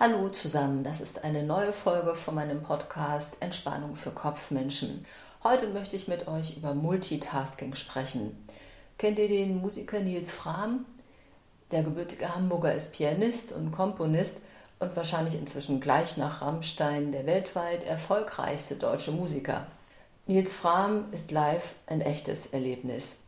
Hallo 0.00 0.28
zusammen, 0.28 0.84
das 0.84 1.00
ist 1.00 1.24
eine 1.24 1.42
neue 1.42 1.72
Folge 1.72 2.14
von 2.14 2.36
meinem 2.36 2.62
Podcast 2.62 3.42
Entspannung 3.42 3.96
für 3.96 4.12
Kopfmenschen. 4.12 5.04
Heute 5.42 5.66
möchte 5.70 5.96
ich 5.96 6.06
mit 6.06 6.28
euch 6.28 6.56
über 6.56 6.72
Multitasking 6.72 7.74
sprechen. 7.74 8.46
Kennt 8.96 9.18
ihr 9.18 9.26
den 9.26 9.56
Musiker 9.56 9.98
Nils 9.98 10.30
Frahm? 10.30 10.84
Der 11.72 11.82
gebürtige 11.82 12.32
Hamburger 12.32 12.72
ist 12.72 12.92
Pianist 12.92 13.50
und 13.50 13.72
Komponist 13.72 14.44
und 14.78 14.94
wahrscheinlich 14.94 15.34
inzwischen 15.34 15.80
gleich 15.80 16.16
nach 16.16 16.42
Rammstein 16.42 17.10
der 17.10 17.26
weltweit 17.26 17.82
erfolgreichste 17.82 18.76
deutsche 18.76 19.10
Musiker. 19.10 19.66
Nils 20.28 20.54
Frahm 20.54 21.06
ist 21.10 21.32
live 21.32 21.74
ein 21.88 22.02
echtes 22.02 22.46
Erlebnis. 22.46 23.24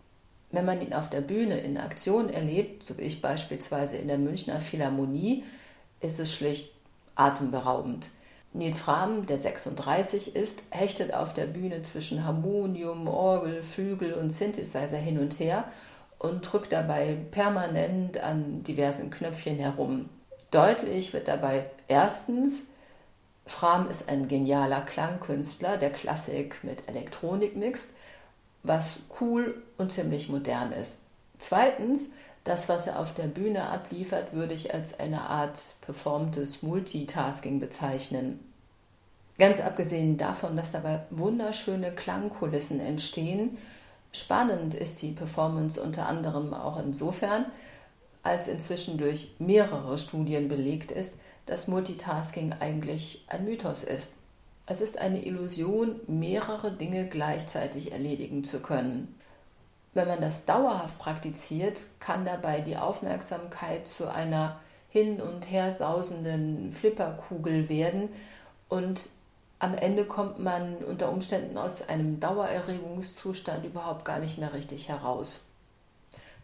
Wenn 0.52 0.66
man 0.66 0.80
ihn 0.80 0.92
auf 0.92 1.10
der 1.10 1.20
Bühne 1.20 1.58
in 1.58 1.78
Aktion 1.78 2.28
erlebt, 2.28 2.86
so 2.86 2.96
wie 2.96 3.02
ich 3.02 3.20
beispielsweise 3.20 3.96
in 3.96 4.06
der 4.06 4.18
Münchner 4.18 4.60
Philharmonie, 4.60 5.42
ist 6.00 6.18
es 6.18 6.34
schlicht 6.34 6.72
atemberaubend. 7.14 8.10
Nils 8.52 8.80
Frahm, 8.80 9.26
der 9.26 9.38
36 9.38 10.34
ist, 10.34 10.60
hechtet 10.70 11.14
auf 11.14 11.34
der 11.34 11.46
Bühne 11.46 11.82
zwischen 11.82 12.24
Harmonium, 12.24 13.06
Orgel, 13.06 13.62
Flügel 13.62 14.14
und 14.14 14.30
Synthesizer 14.30 14.96
hin 14.96 15.18
und 15.18 15.38
her 15.38 15.64
und 16.18 16.40
drückt 16.42 16.72
dabei 16.72 17.16
permanent 17.30 18.18
an 18.18 18.64
diversen 18.64 19.10
Knöpfchen 19.10 19.56
herum. 19.56 20.08
Deutlich 20.50 21.12
wird 21.12 21.28
dabei 21.28 21.66
erstens, 21.86 22.70
Frahm 23.46 23.88
ist 23.88 24.08
ein 24.08 24.26
genialer 24.26 24.80
Klangkünstler, 24.80 25.76
der 25.76 25.90
Klassik 25.90 26.62
mit 26.62 26.88
Elektronik 26.88 27.56
mixt, 27.56 27.94
was 28.62 28.98
cool 29.20 29.62
und 29.78 29.92
ziemlich 29.92 30.28
modern 30.28 30.72
ist. 30.72 30.98
Zweitens, 31.40 32.10
das, 32.44 32.68
was 32.68 32.86
er 32.86 33.00
auf 33.00 33.14
der 33.14 33.24
Bühne 33.24 33.68
abliefert, 33.68 34.32
würde 34.32 34.54
ich 34.54 34.72
als 34.72 35.00
eine 35.00 35.22
Art 35.22 35.58
performtes 35.80 36.62
Multitasking 36.62 37.58
bezeichnen. 37.58 38.38
Ganz 39.38 39.60
abgesehen 39.60 40.18
davon, 40.18 40.56
dass 40.56 40.72
dabei 40.72 41.00
wunderschöne 41.10 41.92
Klangkulissen 41.92 42.78
entstehen, 42.78 43.56
spannend 44.12 44.74
ist 44.74 45.00
die 45.02 45.12
Performance 45.12 45.80
unter 45.82 46.06
anderem 46.06 46.52
auch 46.52 46.78
insofern, 46.78 47.46
als 48.22 48.48
inzwischen 48.48 48.98
durch 48.98 49.34
mehrere 49.38 49.98
Studien 49.98 50.48
belegt 50.48 50.92
ist, 50.92 51.18
dass 51.46 51.68
Multitasking 51.68 52.54
eigentlich 52.60 53.24
ein 53.28 53.46
Mythos 53.46 53.82
ist. 53.82 54.14
Es 54.66 54.82
ist 54.82 54.98
eine 54.98 55.24
Illusion, 55.24 56.00
mehrere 56.06 56.70
Dinge 56.70 57.06
gleichzeitig 57.08 57.92
erledigen 57.92 58.44
zu 58.44 58.60
können. 58.60 59.19
Wenn 59.92 60.08
man 60.08 60.20
das 60.20 60.46
dauerhaft 60.46 60.98
praktiziert, 60.98 61.80
kann 61.98 62.24
dabei 62.24 62.60
die 62.60 62.76
Aufmerksamkeit 62.76 63.88
zu 63.88 64.08
einer 64.08 64.60
hin 64.88 65.20
und 65.20 65.50
her 65.50 65.72
sausenden 65.72 66.72
Flipperkugel 66.72 67.68
werden 67.68 68.08
und 68.68 69.08
am 69.58 69.76
Ende 69.76 70.04
kommt 70.04 70.38
man 70.38 70.76
unter 70.76 71.10
Umständen 71.10 71.58
aus 71.58 71.86
einem 71.88 72.18
Dauererregungszustand 72.18 73.64
überhaupt 73.64 74.04
gar 74.04 74.18
nicht 74.18 74.38
mehr 74.38 74.54
richtig 74.54 74.88
heraus. 74.88 75.48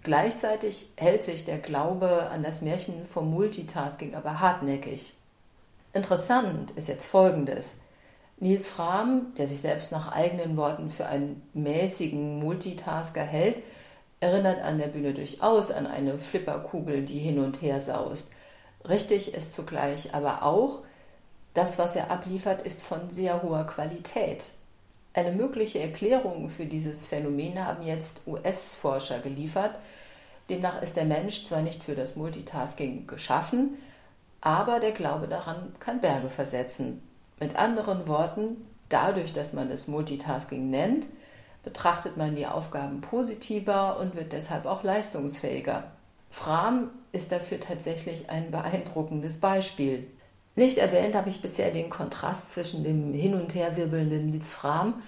Gleichzeitig 0.02 0.90
hält 0.96 1.24
sich 1.24 1.44
der 1.44 1.58
Glaube 1.58 2.28
an 2.30 2.42
das 2.42 2.60
Märchen 2.60 3.06
vom 3.06 3.30
Multitasking 3.30 4.14
aber 4.14 4.40
hartnäckig. 4.40 5.14
Interessant 5.94 6.72
ist 6.72 6.88
jetzt 6.88 7.06
Folgendes. 7.06 7.80
Nils 8.38 8.68
Frahm, 8.68 9.32
der 9.38 9.48
sich 9.48 9.60
selbst 9.60 9.92
nach 9.92 10.12
eigenen 10.12 10.56
Worten 10.56 10.90
für 10.90 11.06
einen 11.06 11.42
mäßigen 11.54 12.38
Multitasker 12.38 13.22
hält, 13.22 13.62
erinnert 14.20 14.62
an 14.62 14.78
der 14.78 14.88
Bühne 14.88 15.14
durchaus 15.14 15.70
an 15.70 15.86
eine 15.86 16.18
Flipperkugel, 16.18 17.02
die 17.02 17.18
hin 17.18 17.38
und 17.38 17.62
her 17.62 17.80
saust. 17.80 18.32
Richtig 18.86 19.34
ist 19.34 19.54
zugleich 19.54 20.14
aber 20.14 20.42
auch, 20.42 20.82
das, 21.54 21.78
was 21.78 21.96
er 21.96 22.10
abliefert, 22.10 22.66
ist 22.66 22.82
von 22.82 23.08
sehr 23.08 23.42
hoher 23.42 23.66
Qualität. 23.66 24.44
Eine 25.14 25.32
mögliche 25.32 25.80
Erklärung 25.80 26.50
für 26.50 26.66
dieses 26.66 27.06
Phänomen 27.06 27.64
haben 27.64 27.82
jetzt 27.82 28.26
US-Forscher 28.26 29.20
geliefert. 29.20 29.78
Demnach 30.50 30.82
ist 30.82 30.98
der 30.98 31.06
Mensch 31.06 31.46
zwar 31.46 31.62
nicht 31.62 31.82
für 31.82 31.94
das 31.94 32.16
Multitasking 32.16 33.06
geschaffen, 33.06 33.78
aber 34.42 34.78
der 34.78 34.92
Glaube 34.92 35.26
daran 35.26 35.74
kann 35.80 36.02
Berge 36.02 36.28
versetzen. 36.28 37.00
Mit 37.38 37.56
anderen 37.56 38.08
Worten, 38.08 38.66
dadurch, 38.88 39.32
dass 39.32 39.52
man 39.52 39.70
es 39.70 39.88
Multitasking 39.88 40.70
nennt, 40.70 41.06
betrachtet 41.62 42.16
man 42.16 42.34
die 42.34 42.46
Aufgaben 42.46 43.00
positiver 43.00 43.98
und 43.98 44.14
wird 44.14 44.32
deshalb 44.32 44.66
auch 44.66 44.82
leistungsfähiger. 44.82 45.90
Fram 46.30 46.90
ist 47.12 47.32
dafür 47.32 47.60
tatsächlich 47.60 48.30
ein 48.30 48.50
beeindruckendes 48.50 49.38
Beispiel. 49.38 50.06
Nicht 50.54 50.78
erwähnt 50.78 51.14
habe 51.14 51.28
ich 51.28 51.42
bisher 51.42 51.70
den 51.70 51.90
Kontrast 51.90 52.52
zwischen 52.52 52.84
dem 52.84 53.12
hin 53.12 53.34
und 53.34 53.54
her 53.54 53.76
wirbelnden 53.76 54.30
Nils 54.30 54.54
Fram 54.54 55.02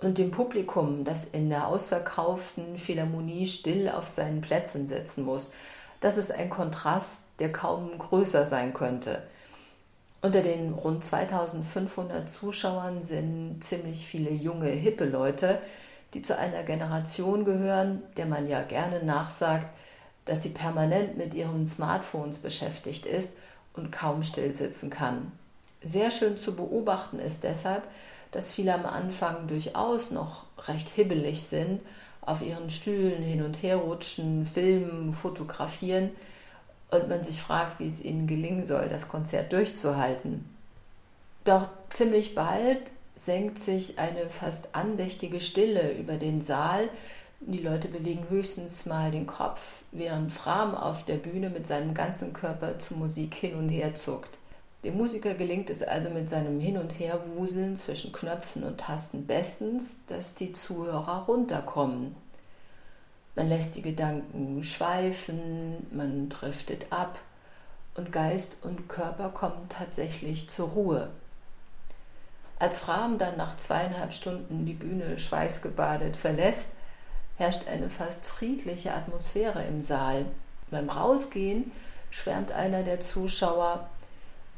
und 0.00 0.18
dem 0.18 0.32
Publikum, 0.32 1.04
das 1.04 1.26
in 1.26 1.48
der 1.50 1.68
ausverkauften 1.68 2.78
Philharmonie 2.78 3.46
still 3.46 3.88
auf 3.88 4.08
seinen 4.08 4.40
Plätzen 4.40 4.86
sitzen 4.86 5.24
muss. 5.24 5.52
Das 6.00 6.18
ist 6.18 6.32
ein 6.32 6.50
Kontrast, 6.50 7.28
der 7.38 7.52
kaum 7.52 7.98
größer 7.98 8.46
sein 8.46 8.74
könnte. 8.74 9.22
Unter 10.20 10.42
den 10.42 10.72
rund 10.72 11.04
2500 11.04 12.28
Zuschauern 12.28 13.04
sind 13.04 13.62
ziemlich 13.62 14.04
viele 14.04 14.30
junge, 14.30 14.68
hippe 14.68 15.04
Leute, 15.04 15.60
die 16.12 16.22
zu 16.22 16.36
einer 16.36 16.64
Generation 16.64 17.44
gehören, 17.44 18.02
der 18.16 18.26
man 18.26 18.48
ja 18.48 18.62
gerne 18.62 19.04
nachsagt, 19.04 19.66
dass 20.24 20.42
sie 20.42 20.50
permanent 20.50 21.16
mit 21.16 21.34
ihren 21.34 21.66
Smartphones 21.66 22.38
beschäftigt 22.38 23.06
ist 23.06 23.36
und 23.74 23.92
kaum 23.92 24.24
still 24.24 24.54
sitzen 24.56 24.90
kann. 24.90 25.30
Sehr 25.84 26.10
schön 26.10 26.36
zu 26.36 26.56
beobachten 26.56 27.20
ist 27.20 27.44
deshalb, 27.44 27.84
dass 28.32 28.50
viele 28.50 28.74
am 28.74 28.86
Anfang 28.86 29.46
durchaus 29.46 30.10
noch 30.10 30.44
recht 30.66 30.88
hibbelig 30.88 31.44
sind, 31.44 31.80
auf 32.20 32.42
ihren 32.42 32.70
Stühlen 32.70 33.22
hin 33.22 33.42
und 33.42 33.62
her 33.62 33.76
rutschen, 33.76 34.44
filmen, 34.44 35.12
fotografieren, 35.12 36.10
und 36.90 37.08
man 37.08 37.24
sich 37.24 37.40
fragt, 37.40 37.80
wie 37.80 37.88
es 37.88 38.04
ihnen 38.04 38.26
gelingen 38.26 38.66
soll, 38.66 38.88
das 38.88 39.08
Konzert 39.08 39.52
durchzuhalten. 39.52 40.44
Doch 41.44 41.68
ziemlich 41.90 42.34
bald 42.34 42.80
senkt 43.16 43.58
sich 43.58 43.98
eine 43.98 44.28
fast 44.28 44.74
andächtige 44.74 45.40
Stille 45.40 45.92
über 45.92 46.14
den 46.14 46.42
Saal. 46.42 46.88
Die 47.40 47.58
Leute 47.58 47.88
bewegen 47.88 48.26
höchstens 48.28 48.86
mal 48.86 49.10
den 49.10 49.26
Kopf, 49.26 49.82
während 49.92 50.32
Fram 50.32 50.74
auf 50.74 51.04
der 51.04 51.16
Bühne 51.16 51.50
mit 51.50 51.66
seinem 51.66 51.94
ganzen 51.94 52.32
Körper 52.32 52.78
zur 52.78 52.96
Musik 52.96 53.34
hin 53.34 53.54
und 53.54 53.68
her 53.68 53.94
zuckt. 53.94 54.38
Dem 54.84 54.96
Musiker 54.96 55.34
gelingt 55.34 55.70
es 55.70 55.82
also 55.82 56.08
mit 56.08 56.30
seinem 56.30 56.60
Hin- 56.60 56.78
und 56.78 56.98
Herwuseln 56.98 57.76
zwischen 57.76 58.12
Knöpfen 58.12 58.62
und 58.62 58.78
Tasten 58.78 59.26
bestens, 59.26 60.04
dass 60.06 60.36
die 60.36 60.52
Zuhörer 60.52 61.24
runterkommen. 61.26 62.14
Man 63.38 63.50
lässt 63.50 63.76
die 63.76 63.82
Gedanken 63.82 64.64
schweifen, 64.64 65.86
man 65.92 66.28
driftet 66.28 66.86
ab 66.90 67.20
und 67.94 68.10
Geist 68.10 68.56
und 68.62 68.88
Körper 68.88 69.28
kommen 69.28 69.68
tatsächlich 69.68 70.50
zur 70.50 70.70
Ruhe. 70.70 71.08
Als 72.58 72.80
Fram 72.80 73.16
dann 73.16 73.36
nach 73.36 73.56
zweieinhalb 73.56 74.12
Stunden 74.12 74.66
die 74.66 74.72
Bühne 74.72 75.20
schweißgebadet 75.20 76.16
verlässt, 76.16 76.74
herrscht 77.36 77.68
eine 77.68 77.90
fast 77.90 78.26
friedliche 78.26 78.92
Atmosphäre 78.92 79.62
im 79.62 79.82
Saal. 79.82 80.26
Beim 80.72 80.90
Rausgehen 80.90 81.70
schwärmt 82.10 82.50
einer 82.50 82.82
der 82.82 82.98
Zuschauer, 82.98 83.88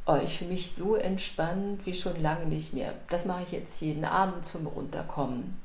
oh, 0.07 0.17
ich 0.25 0.39
fühle 0.39 0.53
mich 0.53 0.75
so 0.75 0.97
entspannt 0.97 1.85
wie 1.85 1.95
schon 1.95 2.23
lange 2.23 2.47
nicht 2.47 2.73
mehr. 2.73 2.95
Das 3.11 3.27
mache 3.27 3.43
ich 3.43 3.53
jetzt 3.53 3.83
jeden 3.83 4.07
Abend 4.07 4.47
zum 4.47 4.67
Runterkommen. 4.67 5.61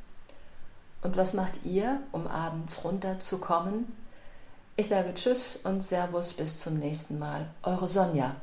Und 1.02 1.18
was 1.18 1.34
macht 1.34 1.66
ihr, 1.66 2.00
um 2.12 2.28
abends 2.28 2.84
runterzukommen? 2.84 3.86
Ich 4.76 4.90
sage 4.90 5.14
Tschüss 5.14 5.58
und 5.64 5.84
Servus 5.84 6.34
bis 6.34 6.60
zum 6.60 6.80
nächsten 6.80 7.18
Mal. 7.20 7.48
Eure 7.64 7.88
Sonja. 7.88 8.36